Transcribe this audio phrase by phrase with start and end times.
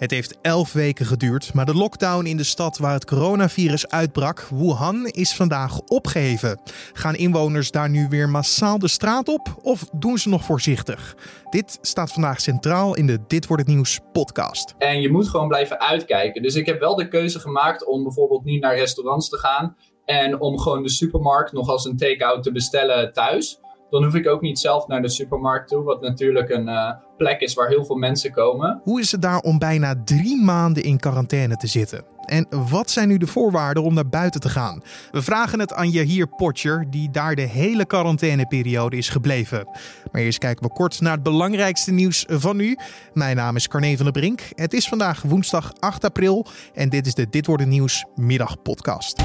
[0.00, 4.40] Het heeft elf weken geduurd, maar de lockdown in de stad waar het coronavirus uitbrak,
[4.50, 6.60] Wuhan, is vandaag opgeheven.
[6.92, 11.16] Gaan inwoners daar nu weer massaal de straat op of doen ze nog voorzichtig?
[11.50, 14.74] Dit staat vandaag centraal in de Dit wordt het nieuws podcast.
[14.78, 16.42] En je moet gewoon blijven uitkijken.
[16.42, 20.40] Dus ik heb wel de keuze gemaakt om bijvoorbeeld niet naar restaurants te gaan en
[20.40, 23.60] om gewoon de supermarkt nog als een take-out te bestellen thuis
[23.90, 27.40] dan hoef ik ook niet zelf naar de supermarkt toe, wat natuurlijk een uh, plek
[27.40, 28.80] is waar heel veel mensen komen.
[28.84, 32.04] Hoe is het daar om bijna drie maanden in quarantaine te zitten?
[32.30, 34.82] En wat zijn nu de voorwaarden om naar buiten te gaan?
[35.10, 39.68] We vragen het aan Jahir Potjer, die daar de hele quarantaineperiode is gebleven.
[40.12, 42.76] Maar eerst kijken we kort naar het belangrijkste nieuws van nu.
[43.12, 44.40] Mijn naam is Carne van der Brink.
[44.54, 49.22] Het is vandaag woensdag 8 april en dit is de Dit wordt het nieuws middagpodcast.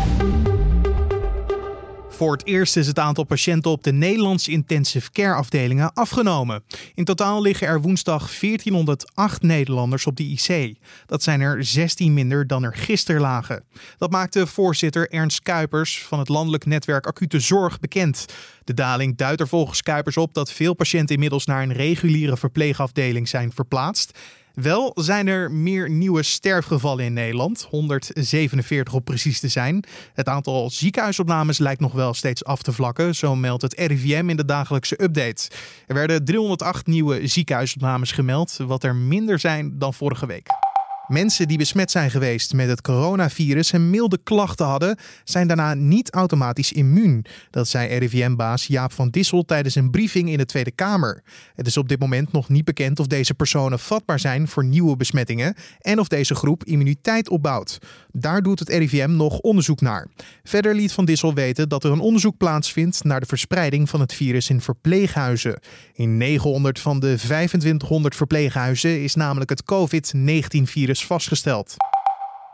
[2.16, 6.64] Voor het eerst is het aantal patiënten op de Nederlandse intensive care afdelingen afgenomen.
[6.94, 10.78] In totaal liggen er woensdag 1408 Nederlanders op de IC.
[11.06, 13.64] Dat zijn er 16 minder dan er gisteren lagen.
[13.98, 18.26] Dat maakte voorzitter Ernst Kuipers van het Landelijk Netwerk Acute Zorg bekend.
[18.64, 23.28] De daling duidt er volgens Kuipers op dat veel patiënten inmiddels naar een reguliere verpleegafdeling
[23.28, 24.20] zijn verplaatst.
[24.56, 29.84] Wel zijn er meer nieuwe sterfgevallen in Nederland, 147 op precies te zijn.
[30.14, 34.38] Het aantal ziekenhuisopnames lijkt nog wel steeds af te vlakken, zo meldt het RIVM in
[34.38, 35.50] de dagelijkse update.
[35.88, 40.65] Er werden 308 nieuwe ziekenhuisopnames gemeld, wat er minder zijn dan vorige week.
[41.08, 46.12] Mensen die besmet zijn geweest met het coronavirus en milde klachten hadden, zijn daarna niet
[46.12, 47.26] automatisch immuun.
[47.50, 51.24] Dat zei RIVM-baas Jaap van Dissel tijdens een briefing in de Tweede Kamer.
[51.56, 54.96] Het is op dit moment nog niet bekend of deze personen vatbaar zijn voor nieuwe
[54.96, 57.80] besmettingen en of deze groep immuniteit opbouwt.
[58.12, 60.08] Daar doet het RIVM nog onderzoek naar.
[60.44, 64.14] Verder liet Van Dissel weten dat er een onderzoek plaatsvindt naar de verspreiding van het
[64.14, 65.60] virus in verpleeghuizen.
[65.94, 71.76] In 900 van de 2500 verpleeghuizen is namelijk het COVID-19-virus vastgesteld.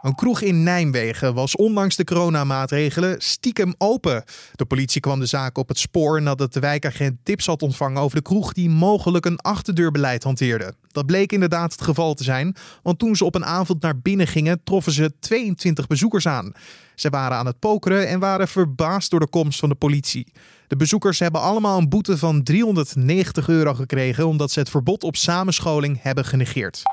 [0.01, 4.23] Een kroeg in Nijmegen was ondanks de coronamaatregelen stiekem open.
[4.55, 8.15] De politie kwam de zaak op het spoor nadat de wijkagent tips had ontvangen over
[8.15, 10.73] de kroeg die mogelijk een achterdeurbeleid hanteerde.
[10.87, 14.27] Dat bleek inderdaad het geval te zijn, want toen ze op een avond naar binnen
[14.27, 16.51] gingen, troffen ze 22 bezoekers aan.
[16.95, 20.31] Ze waren aan het pokeren en waren verbaasd door de komst van de politie.
[20.67, 25.15] De bezoekers hebben allemaal een boete van 390 euro gekregen omdat ze het verbod op
[25.15, 26.83] samenscholing hebben genegeerd.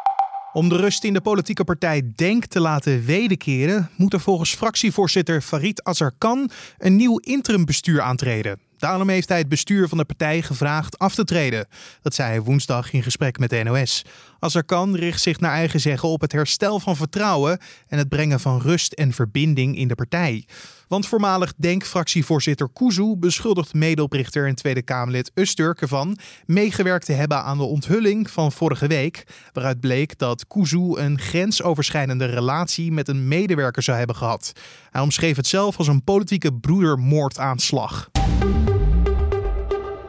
[0.58, 5.40] Om de rust in de politieke partij Denk te laten wederkeren, moet er volgens fractievoorzitter
[5.40, 8.60] Farid Azarkan een nieuw interimbestuur aantreden.
[8.78, 11.66] Daarom heeft hij het bestuur van de partij gevraagd af te treden.
[12.02, 14.04] Dat zei hij woensdag in gesprek met de NOS.
[14.38, 17.58] Azarkan richt zich naar eigen zeggen op het herstel van vertrouwen
[17.88, 20.44] en het brengen van rust en verbinding in de partij.
[20.88, 27.58] Want voormalig Denk-fractievoorzitter Kuzu beschuldigt medeoprichter en Tweede Kamerlid Usturk ervan meegewerkt te hebben aan
[27.58, 33.82] de onthulling van vorige week, waaruit bleek dat Kuzu een grensoverschrijdende relatie met een medewerker
[33.82, 34.52] zou hebben gehad.
[34.90, 38.08] Hij omschreef het zelf als een politieke broedermoordaanslag.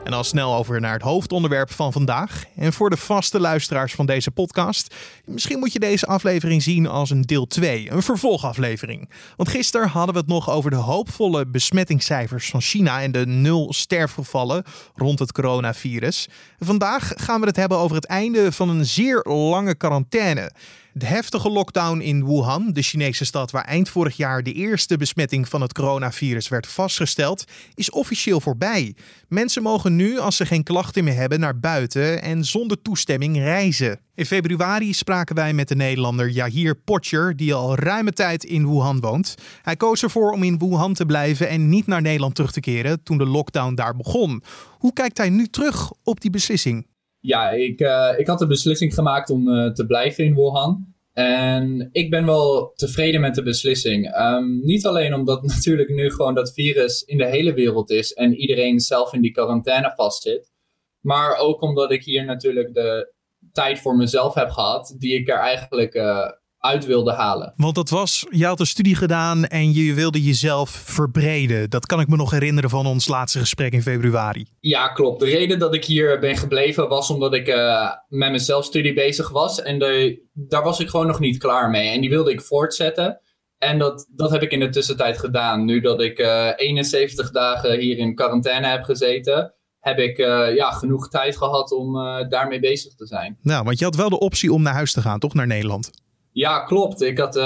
[0.10, 2.44] En dan snel over naar het hoofdonderwerp van vandaag.
[2.56, 7.10] En voor de vaste luisteraars van deze podcast, misschien moet je deze aflevering zien als
[7.10, 9.10] een deel 2, een vervolgaflevering.
[9.36, 13.74] Want gisteren hadden we het nog over de hoopvolle besmettingscijfers van China en de nul
[13.74, 14.64] sterfgevallen
[14.96, 16.28] rond het coronavirus.
[16.60, 20.52] Vandaag gaan we het hebben over het einde van een zeer lange quarantaine.
[20.94, 25.50] De heftige lockdown in Wuhan, de Chinese stad waar eind vorig jaar de eerste besmetting
[25.50, 28.96] van het coronavirus werd vastgesteld, is officieel voorbij.
[29.28, 34.00] Mensen mogen nu, als ze geen klachten meer hebben, naar buiten en zonder toestemming reizen.
[34.16, 39.00] In februari spraken wij met de Nederlander Yahir Potjer, die al ruime tijd in Wuhan
[39.00, 39.36] woont.
[39.62, 43.04] Hij koos ervoor om in Wuhan te blijven en niet naar Nederland terug te keren
[43.04, 44.44] toen de lockdown daar begon.
[44.78, 46.86] Hoe kijkt hij nu terug op die beslissing?
[47.20, 50.94] Ja, ik, uh, ik had de beslissing gemaakt om uh, te blijven in Wuhan.
[51.14, 54.20] En ik ben wel tevreden met de beslissing.
[54.20, 58.36] Um, niet alleen omdat natuurlijk nu gewoon dat virus in de hele wereld is en
[58.36, 60.52] iedereen zelf in die quarantaine vastzit.
[61.00, 63.14] Maar ook omdat ik hier natuurlijk de
[63.52, 67.54] tijd voor mezelf heb gehad, die ik er eigenlijk uh, uit wilde halen.
[67.56, 71.70] Want dat was, je had een studie gedaan en je wilde jezelf verbreden.
[71.70, 74.48] Dat kan ik me nog herinneren van ons laatste gesprek in februari.
[74.60, 75.20] Ja, klopt.
[75.20, 79.30] De reden dat ik hier ben gebleven was omdat ik uh, met mijn zelfstudie bezig
[79.30, 79.62] was.
[79.62, 81.90] En de, daar was ik gewoon nog niet klaar mee.
[81.90, 83.22] En die wilde ik voortzetten.
[83.58, 85.66] En dat, dat heb ik in de tussentijd gedaan.
[85.66, 90.56] Nu dat ik uh, eh, 71 dagen hier in quarantaine heb gezeten, heb ik uh,
[90.56, 91.94] ja, genoeg tijd gehad om
[92.30, 93.38] daarmee bezig te zijn.
[93.42, 95.34] Nou, want je had wel de optie om naar huis te gaan, toch?
[95.34, 95.92] Naar Nederland.
[96.32, 97.02] Ja, klopt.
[97.02, 97.44] Ik had uh,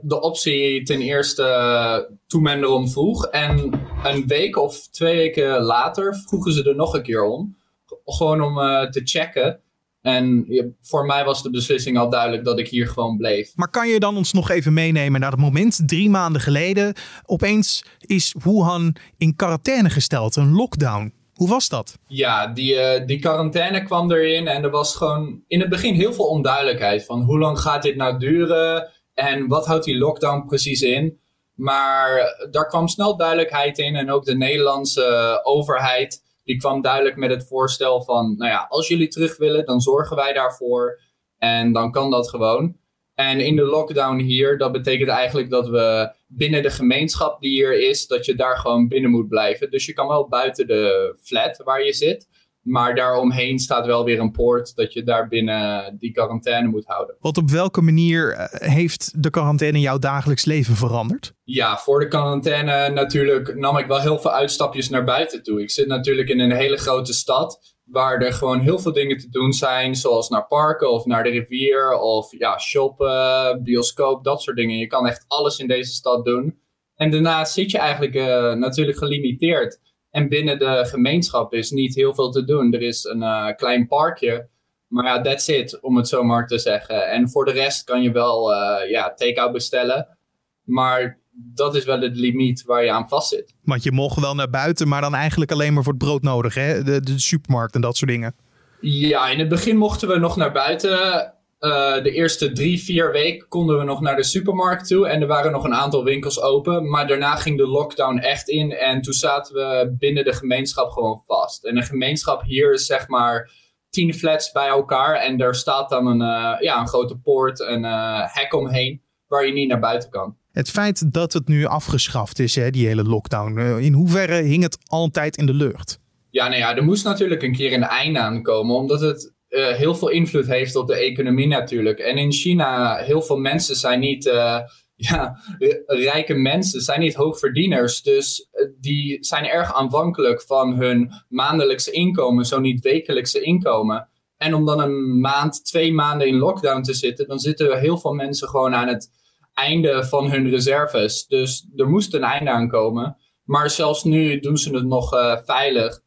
[0.00, 3.26] de optie ten eerste uh, toen men erom vroeg.
[3.26, 7.56] En een week of twee weken later vroegen ze er nog een keer om.
[8.04, 9.60] Gewoon om uh, te checken.
[10.02, 10.46] En
[10.80, 13.52] voor mij was de beslissing al duidelijk dat ik hier gewoon bleef.
[13.54, 16.94] Maar kan je dan ons nog even meenemen naar het moment, drie maanden geleden,
[17.24, 21.12] opeens is Wuhan in quarantaine gesteld, een lockdown.
[21.36, 21.98] Hoe was dat?
[22.06, 26.12] Ja, die, uh, die quarantaine kwam erin en er was gewoon in het begin heel
[26.12, 30.82] veel onduidelijkheid van hoe lang gaat dit nou duren en wat houdt die lockdown precies
[30.82, 31.18] in.
[31.54, 37.30] Maar daar kwam snel duidelijkheid in en ook de Nederlandse overheid die kwam duidelijk met
[37.30, 41.00] het voorstel van, nou ja, als jullie terug willen, dan zorgen wij daarvoor
[41.38, 42.76] en dan kan dat gewoon.
[43.16, 47.88] En in de lockdown hier, dat betekent eigenlijk dat we binnen de gemeenschap die hier
[47.88, 49.70] is, dat je daar gewoon binnen moet blijven.
[49.70, 52.28] Dus je kan wel buiten de flat waar je zit.
[52.62, 57.16] Maar daaromheen staat wel weer een poort dat je daar binnen die quarantaine moet houden.
[57.20, 61.32] Want op welke manier eh, heeft de quarantaine jouw dagelijks leven veranderd?
[61.44, 65.60] Ja, voor de quarantaine natuurlijk nam ik wel heel veel uitstapjes naar buiten toe.
[65.60, 69.30] Ik zit natuurlijk in een hele grote stad waar er gewoon heel veel dingen te
[69.30, 74.56] doen zijn, zoals naar parken of naar de rivier of ja, shoppen, bioscoop, dat soort
[74.56, 74.76] dingen.
[74.76, 76.58] Je kan echt alles in deze stad doen.
[76.94, 79.80] En daarnaast zit je eigenlijk uh, natuurlijk gelimiteerd.
[80.10, 82.72] En binnen de gemeenschap is niet heel veel te doen.
[82.72, 84.48] Er is een uh, klein parkje,
[84.86, 87.10] maar ja, that's it, om het zo maar te zeggen.
[87.10, 90.18] En voor de rest kan je wel uh, ja, take-out bestellen.
[90.62, 93.54] Maar dat is wel het limiet waar je aan vastzit.
[93.62, 96.54] Want je mocht wel naar buiten, maar dan eigenlijk alleen maar voor het brood nodig,
[96.54, 96.82] hè?
[96.82, 98.34] De, de supermarkt en dat soort dingen.
[98.80, 101.34] Ja, in het begin mochten we nog naar buiten.
[101.60, 105.08] Uh, de eerste drie, vier weken konden we nog naar de supermarkt toe.
[105.08, 106.90] En er waren nog een aantal winkels open.
[106.90, 108.72] Maar daarna ging de lockdown echt in.
[108.72, 111.64] En toen zaten we binnen de gemeenschap gewoon vast.
[111.64, 113.50] En de gemeenschap hier is zeg maar
[113.90, 115.14] tien flats bij elkaar.
[115.14, 119.02] En daar staat dan een, uh, ja, een grote poort, een uh, hek omheen.
[119.26, 120.36] Waar je niet naar buiten kan.
[120.56, 124.62] Het feit dat het nu afgeschaft is, hè, die hele lockdown, eh, in hoeverre hing
[124.62, 125.98] het altijd in de lucht?
[126.30, 129.94] Ja, nou ja, er moest natuurlijk een keer een einde aankomen, omdat het uh, heel
[129.94, 131.98] veel invloed heeft op de economie natuurlijk.
[131.98, 134.58] En in China, heel veel mensen zijn niet, uh,
[135.10, 135.40] ja,
[135.86, 138.02] rijke mensen, zijn niet hoogverdieners.
[138.02, 138.48] Dus
[138.80, 144.08] die zijn erg aanvankelijk van hun maandelijkse inkomen, zo niet wekelijkse inkomen.
[144.36, 148.12] En om dan een maand, twee maanden in lockdown te zitten, dan zitten heel veel
[148.12, 149.10] mensen gewoon aan het
[149.56, 151.26] einde van hun reserves.
[151.26, 153.16] Dus er moest een einde aankomen.
[153.44, 156.00] Maar zelfs nu doen ze het nog uh, veilig.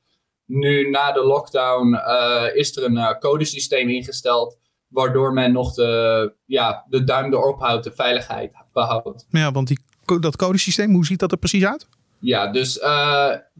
[0.45, 4.57] Nu na de lockdown uh, is er een uh, codesysteem ingesteld.
[4.87, 9.25] Waardoor men nog de, ja, de duim erop houdt, de veiligheid behoudt.
[9.29, 9.79] Ja, want die,
[10.19, 11.87] dat codesysteem, hoe ziet dat er precies uit?
[12.19, 12.79] Ja, dus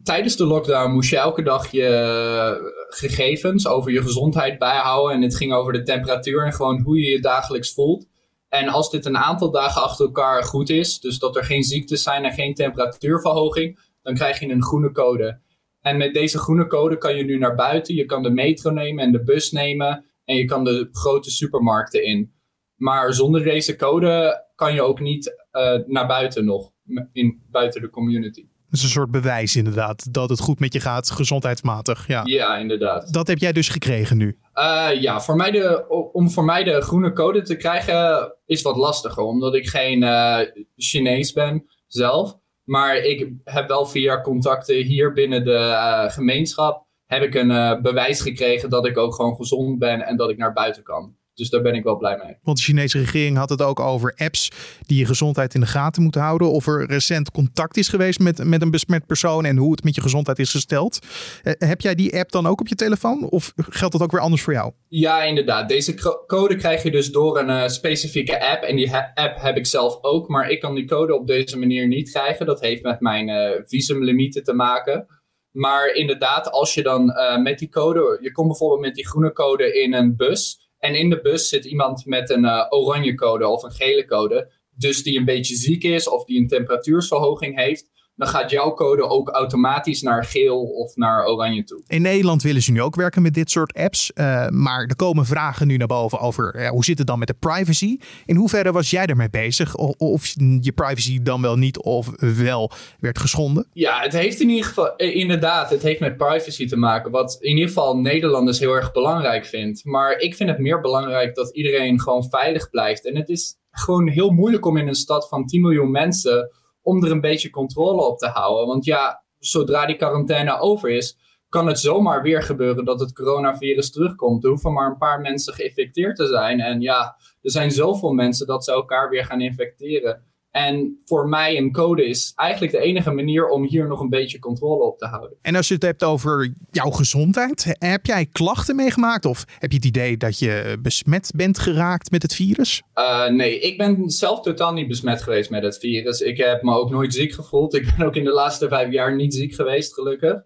[0.02, 5.16] tijdens de lockdown moest je elke dag je gegevens over je gezondheid bijhouden.
[5.16, 8.06] En het ging over de temperatuur en gewoon hoe je je dagelijks voelt.
[8.50, 12.02] En als dit een aantal dagen achter elkaar goed is, dus dat er geen ziektes
[12.02, 15.40] zijn en geen temperatuurverhoging, dan krijg je een groene code.
[15.80, 17.94] En met deze groene code kan je nu naar buiten.
[17.94, 20.04] Je kan de metro nemen en de bus nemen.
[20.24, 22.32] En je kan de grote supermarkten in.
[22.76, 26.70] Maar zonder deze code kan je ook niet uh, naar buiten nog.
[27.12, 28.46] In, buiten de community.
[28.70, 30.12] Dat is een soort bewijs inderdaad.
[30.12, 32.06] Dat het goed met je gaat, gezondheidsmatig.
[32.06, 33.12] Ja, ja inderdaad.
[33.12, 34.38] Dat heb jij dus gekregen nu?
[34.60, 38.76] Uh, ja, voor mij de, om voor mij de groene code te krijgen is wat
[38.76, 39.22] lastiger.
[39.22, 40.38] Omdat ik geen uh,
[40.76, 42.38] Chinees ben zelf.
[42.64, 46.86] Maar ik heb wel via contacten hier binnen de uh, gemeenschap...
[47.06, 50.52] heb ik een bewijs gekregen dat ik ook gewoon gezond ben en dat ik naar
[50.52, 51.16] buiten kan.
[51.40, 52.36] Dus daar ben ik wel blij mee.
[52.42, 54.50] Want de Chinese regering had het ook over apps
[54.86, 56.50] die je gezondheid in de gaten moeten houden.
[56.50, 59.94] Of er recent contact is geweest met, met een besmet persoon en hoe het met
[59.94, 60.98] je gezondheid is gesteld.
[61.42, 63.30] Eh, heb jij die app dan ook op je telefoon?
[63.30, 64.72] Of geldt dat ook weer anders voor jou?
[64.88, 65.68] Ja, inderdaad.
[65.68, 68.62] Deze code krijg je dus door een uh, specifieke app.
[68.62, 70.28] En die app heb ik zelf ook.
[70.28, 72.46] Maar ik kan die code op deze manier niet krijgen.
[72.46, 75.06] Dat heeft met mijn uh, visumlimieten te maken.
[75.50, 77.12] Maar inderdaad, als je dan
[77.42, 80.69] met die code, je komt bijvoorbeeld met die groene code in een bus.
[80.80, 84.52] En in de bus zit iemand met een uh, oranje code of een gele code.
[84.76, 87.90] Dus die een beetje ziek is of die een temperatuursverhoging heeft.
[88.20, 91.82] Dan gaat jouw code ook automatisch naar geel of naar oranje toe.
[91.86, 94.10] In Nederland willen ze nu ook werken met dit soort apps.
[94.14, 97.34] Uh, maar er komen vragen nu naar boven over hoe zit het dan met de
[97.38, 97.98] privacy?
[98.26, 99.74] In hoeverre was jij ermee bezig?
[99.74, 103.66] Of, of je privacy dan wel niet of wel werd geschonden?
[103.72, 107.10] Ja, het heeft in ieder geval, eh, inderdaad, het heeft met privacy te maken.
[107.10, 109.84] Wat in ieder geval Nederlanders heel erg belangrijk vindt.
[109.84, 113.06] Maar ik vind het meer belangrijk dat iedereen gewoon veilig blijft.
[113.06, 116.50] En het is gewoon heel moeilijk om in een stad van 10 miljoen mensen
[116.82, 118.66] om er een beetje controle op te houden.
[118.66, 121.18] Want ja, zodra die quarantaine over is,
[121.48, 124.44] kan het zomaar weer gebeuren dat het coronavirus terugkomt.
[124.44, 126.60] Er hoeven maar een paar mensen geïnfecteerd te zijn.
[126.60, 130.29] En ja, er zijn zoveel mensen dat ze elkaar weer gaan infecteren.
[130.50, 134.38] En voor mij een code is eigenlijk de enige manier om hier nog een beetje
[134.38, 135.36] controle op te houden.
[135.42, 139.24] En als je het hebt over jouw gezondheid, heb jij klachten meegemaakt?
[139.24, 142.82] Of heb je het idee dat je besmet bent geraakt met het virus?
[142.94, 146.20] Uh, nee, ik ben zelf totaal niet besmet geweest met het virus.
[146.20, 147.74] Ik heb me ook nooit ziek gevoeld.
[147.74, 150.42] Ik ben ook in de laatste vijf jaar niet ziek geweest, gelukkig.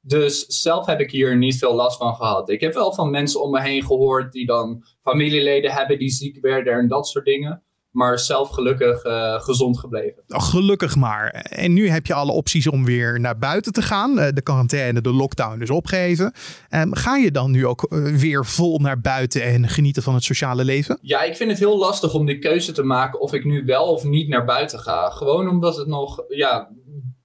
[0.00, 2.48] Dus zelf heb ik hier niet veel last van gehad.
[2.48, 6.38] Ik heb wel van mensen om me heen gehoord die dan familieleden hebben die ziek
[6.40, 10.22] werden en dat soort dingen maar zelf gelukkig uh, gezond gebleven.
[10.26, 11.30] Gelukkig maar.
[11.30, 14.18] En nu heb je alle opties om weer naar buiten te gaan.
[14.18, 16.32] Uh, de quarantaine, de lockdown is opgeheven.
[16.70, 20.24] Um, ga je dan nu ook uh, weer vol naar buiten en genieten van het
[20.24, 20.98] sociale leven?
[21.02, 23.84] Ja, ik vind het heel lastig om die keuze te maken of ik nu wel
[23.84, 25.10] of niet naar buiten ga.
[25.10, 26.70] Gewoon omdat het nog, ja,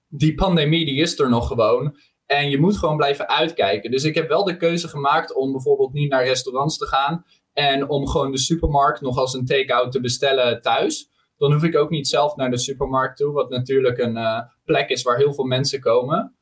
[0.08, 1.96] die pandemie die is er nog gewoon.
[2.26, 3.90] En je moet gewoon blijven uitkijken.
[3.90, 7.24] Dus ik heb wel de keuze gemaakt om bijvoorbeeld niet naar restaurants te gaan.
[7.54, 11.10] En om gewoon de supermarkt nog als een take-out te bestellen thuis.
[11.36, 13.32] Dan hoef ik ook niet zelf naar de supermarkt toe.
[13.32, 16.36] Wat natuurlijk een uh, plek is waar heel veel mensen komen.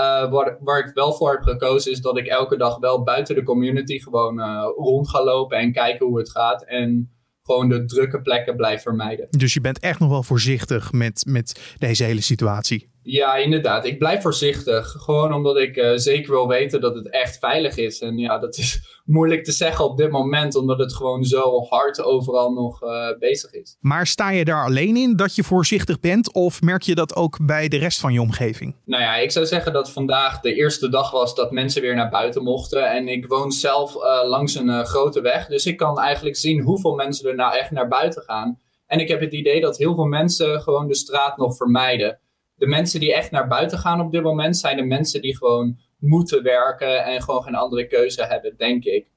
[0.00, 3.34] Uh, waar, waar, ik wel voor heb gekozen is dat ik elke dag wel buiten
[3.34, 6.64] de community gewoon uh, rond ga lopen en kijken hoe het gaat.
[6.64, 9.26] En gewoon de drukke plekken blijf vermijden.
[9.30, 12.90] Dus je bent echt nog wel voorzichtig met, met deze hele situatie?
[13.10, 13.84] Ja, inderdaad.
[13.84, 14.90] Ik blijf voorzichtig.
[14.90, 18.00] Gewoon omdat ik uh, zeker wil weten dat het echt veilig is.
[18.00, 22.02] En ja, dat is moeilijk te zeggen op dit moment, omdat het gewoon zo hard
[22.02, 23.76] overal nog uh, bezig is.
[23.80, 26.32] Maar sta je daar alleen in dat je voorzichtig bent?
[26.32, 28.74] Of merk je dat ook bij de rest van je omgeving?
[28.84, 32.10] Nou ja, ik zou zeggen dat vandaag de eerste dag was dat mensen weer naar
[32.10, 32.90] buiten mochten.
[32.90, 35.46] En ik woon zelf uh, langs een grote weg.
[35.46, 38.58] Dus ik kan eigenlijk zien hoeveel mensen er nou echt naar buiten gaan.
[38.86, 42.18] En ik heb het idee dat heel veel mensen gewoon de straat nog vermijden
[42.58, 45.78] de mensen die echt naar buiten gaan op dit moment zijn de mensen die gewoon
[45.98, 49.10] moeten werken en gewoon geen andere keuze hebben, denk ik.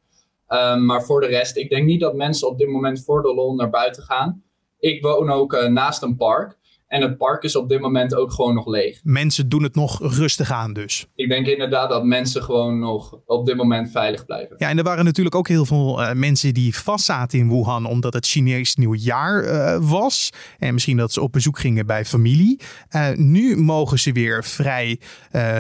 [0.47, 3.33] Um, maar voor de rest, ik denk niet dat mensen op dit moment voor de
[3.33, 4.43] lol naar buiten gaan.
[4.79, 6.57] Ik woon ook uh, naast een park.
[6.91, 8.99] En het park is op dit moment ook gewoon nog leeg.
[9.03, 11.07] Mensen doen het nog rustig aan dus.
[11.15, 14.55] Ik denk inderdaad dat mensen gewoon nog op dit moment veilig blijven.
[14.57, 18.13] Ja, en er waren natuurlijk ook heel veel uh, mensen die vastzaten in Wuhan omdat
[18.13, 20.29] het Chinees nieuwjaar uh, was.
[20.59, 22.59] En misschien dat ze op bezoek gingen bij familie.
[22.95, 24.99] Uh, nu mogen ze weer vrij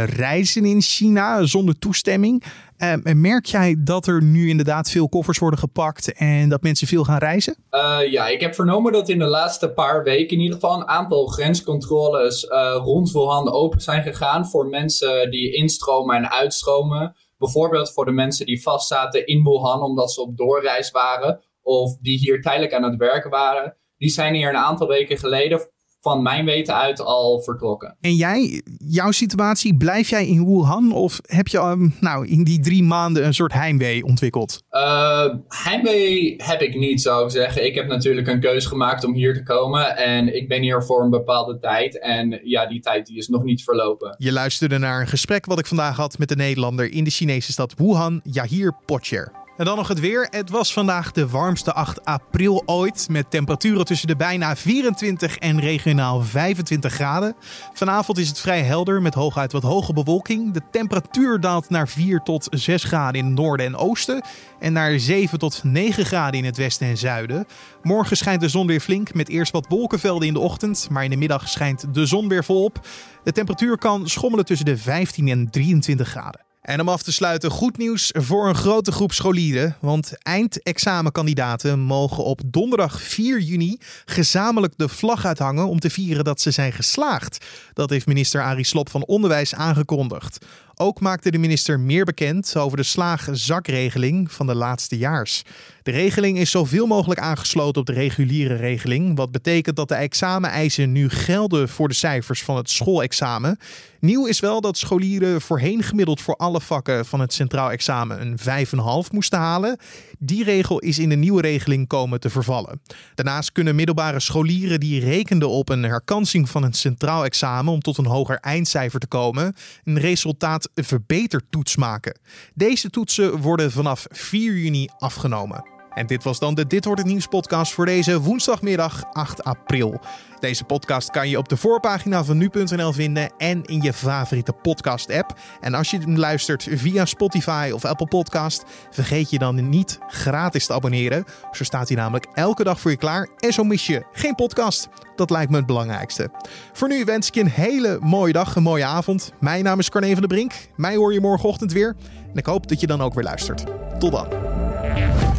[0.05, 2.43] reizen in China zonder toestemming.
[2.83, 7.03] Uh, merk jij dat er nu inderdaad veel koffers worden gepakt en dat mensen veel
[7.03, 7.55] gaan reizen?
[7.71, 10.87] Uh, ja, ik heb vernomen dat in de laatste paar weken in ieder geval een
[10.87, 17.15] aantal grenscontroles uh, rond Wuhan open zijn gegaan voor mensen die instromen en uitstromen.
[17.37, 22.17] Bijvoorbeeld voor de mensen die vastzaten in Wuhan omdat ze op doorreis waren of die
[22.17, 23.75] hier tijdelijk aan het werken waren.
[23.97, 25.59] Die zijn hier een aantal weken geleden
[26.01, 27.97] van mijn weten uit al vertrokken.
[28.01, 32.59] En jij, jouw situatie, blijf jij in Wuhan of heb je um, nou, in die
[32.59, 34.63] drie maanden een soort heimwee ontwikkeld?
[34.71, 37.65] Uh, heimwee heb ik niet, zou ik zeggen.
[37.65, 41.03] Ik heb natuurlijk een keuze gemaakt om hier te komen en ik ben hier voor
[41.03, 41.99] een bepaalde tijd.
[41.99, 44.15] En ja, die tijd die is nog niet verlopen.
[44.17, 47.51] Je luisterde naar een gesprek wat ik vandaag had met de Nederlander in de Chinese
[47.51, 49.40] stad Wuhan, Yahir Potcher.
[49.61, 50.27] En dan nog het weer.
[50.29, 53.07] Het was vandaag de warmste 8 april ooit.
[53.09, 57.35] Met temperaturen tussen de bijna 24 en regionaal 25 graden.
[57.73, 60.53] Vanavond is het vrij helder met hooguit wat hoge bewolking.
[60.53, 64.23] De temperatuur daalt naar 4 tot 6 graden in het noorden en oosten.
[64.59, 67.45] En naar 7 tot 9 graden in het westen en zuiden.
[67.81, 70.87] Morgen schijnt de zon weer flink met eerst wat wolkenvelden in de ochtend.
[70.89, 72.87] Maar in de middag schijnt de zon weer volop.
[73.23, 76.50] De temperatuur kan schommelen tussen de 15 en 23 graden.
[76.61, 79.75] En om af te sluiten, goed nieuws voor een grote groep scholieren.
[79.79, 86.41] Want eindexamenkandidaten mogen op donderdag 4 juni gezamenlijk de vlag uithangen om te vieren dat
[86.41, 87.45] ze zijn geslaagd.
[87.73, 90.45] Dat heeft minister Arie Slob van Onderwijs aangekondigd.
[90.75, 95.43] Ook maakte de minister meer bekend over de slaagzakregeling van de laatste jaars.
[95.83, 100.91] De regeling is zoveel mogelijk aangesloten op de reguliere regeling, wat betekent dat de exameneisen
[100.91, 103.57] nu gelden voor de cijfers van het schoolexamen.
[103.99, 108.65] Nieuw is wel dat scholieren voorheen gemiddeld voor alle vakken van het centraal examen een
[109.05, 109.77] 5,5 moesten halen.
[110.19, 112.81] Die regel is in de nieuwe regeling komen te vervallen.
[113.15, 117.97] Daarnaast kunnen middelbare scholieren die rekenden op een herkansing van een centraal examen om tot
[117.97, 122.19] een hoger eindcijfer te komen, een resultaat verbetertoets maken.
[122.53, 125.70] Deze toetsen worden vanaf 4 juni afgenomen.
[125.93, 129.99] En dit was dan de Dit wordt het nieuws podcast voor deze woensdagmiddag 8 april.
[130.39, 135.11] Deze podcast kan je op de voorpagina van nu.nl vinden en in je favoriete podcast
[135.11, 135.39] app.
[135.59, 140.65] En als je hem luistert via Spotify of Apple Podcast, vergeet je dan niet gratis
[140.65, 141.25] te abonneren.
[141.51, 144.87] Zo staat hij namelijk elke dag voor je klaar en zo mis je geen podcast.
[145.15, 146.29] Dat lijkt me het belangrijkste.
[146.73, 149.31] Voor nu wens ik je een hele mooie dag, een mooie avond.
[149.39, 150.53] Mijn naam is Carne van der Brink.
[150.75, 151.95] Mij hoor je morgenochtend weer.
[152.31, 153.63] En ik hoop dat je dan ook weer luistert.
[153.99, 155.30] Tot dan.